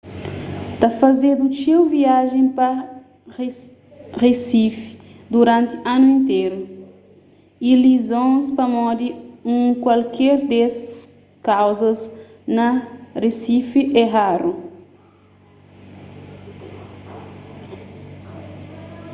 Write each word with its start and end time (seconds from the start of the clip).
ta 0.79 0.87
fazedu 0.99 1.43
txeu 1.55 1.81
viajen 1.95 2.47
pa 2.57 2.69
risifi 4.23 4.87
duranti 5.33 5.75
anu 5.93 6.05
interu 6.17 6.61
y 7.69 7.71
lizons 7.85 8.43
pamodi 8.57 9.07
un 9.53 9.59
kualker 9.83 10.37
des 10.51 10.75
kauzas 11.49 11.99
na 12.57 12.67
risifi 13.23 13.81
é 14.03 14.03
raru 14.13 14.51